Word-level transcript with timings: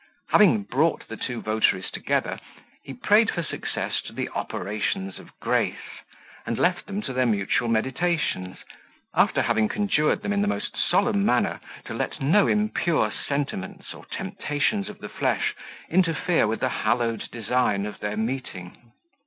Having 0.29 0.63
brought 0.63 1.07
the 1.07 1.15
two 1.15 1.43
votaries 1.43 1.91
together, 1.91 2.39
he 2.83 2.91
prayed 2.91 3.29
for 3.29 3.43
success 3.43 4.01
to 4.01 4.13
the 4.13 4.29
operations 4.29 5.19
of 5.19 5.29
grace, 5.39 6.01
and 6.43 6.57
left 6.57 6.87
them 6.87 7.03
to 7.03 7.13
their 7.13 7.27
mutual 7.27 7.67
meditations, 7.67 8.57
after 9.13 9.43
having 9.43 9.67
conjured 9.67 10.23
them 10.23 10.33
in 10.33 10.41
the 10.41 10.47
most 10.47 10.75
solemn 10.75 11.23
manner 11.23 11.59
to 11.85 11.93
let 11.93 12.19
no 12.19 12.47
impure 12.47 13.11
sentiments 13.11 13.93
or 13.93 14.05
temptations 14.07 14.89
of 14.89 14.97
the 14.97 15.07
flesh 15.07 15.53
interfere 15.87 16.47
with 16.47 16.61
the 16.61 16.69
hallowed 16.69 17.29
design 17.31 17.85
of 17.85 17.99
their 17.99 18.17
meeting. 18.17 18.91